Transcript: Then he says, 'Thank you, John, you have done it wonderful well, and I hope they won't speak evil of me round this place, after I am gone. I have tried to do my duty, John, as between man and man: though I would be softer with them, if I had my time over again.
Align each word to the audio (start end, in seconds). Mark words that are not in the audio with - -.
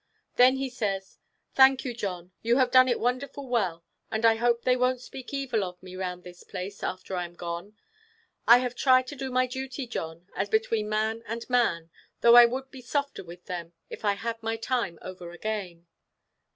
Then 0.35 0.55
he 0.55 0.67
says, 0.67 1.19
'Thank 1.53 1.85
you, 1.85 1.93
John, 1.93 2.31
you 2.41 2.57
have 2.57 2.71
done 2.71 2.87
it 2.87 2.99
wonderful 2.99 3.47
well, 3.47 3.85
and 4.09 4.25
I 4.25 4.33
hope 4.33 4.63
they 4.63 4.75
won't 4.75 4.99
speak 4.99 5.31
evil 5.31 5.63
of 5.63 5.83
me 5.83 5.95
round 5.95 6.23
this 6.23 6.43
place, 6.43 6.81
after 6.81 7.15
I 7.15 7.23
am 7.25 7.35
gone. 7.35 7.75
I 8.47 8.57
have 8.57 8.73
tried 8.73 9.05
to 9.09 9.15
do 9.15 9.29
my 9.29 9.45
duty, 9.45 9.85
John, 9.85 10.25
as 10.35 10.49
between 10.49 10.89
man 10.89 11.21
and 11.27 11.47
man: 11.51 11.91
though 12.21 12.35
I 12.35 12.45
would 12.45 12.71
be 12.71 12.81
softer 12.81 13.23
with 13.23 13.45
them, 13.45 13.73
if 13.91 14.03
I 14.03 14.13
had 14.13 14.41
my 14.41 14.55
time 14.57 14.97
over 15.03 15.33
again. 15.33 15.85